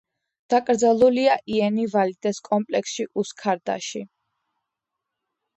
[0.53, 4.05] დაკრძალულია იენი ვალიდეს კომპლექსში, უსქუდარში.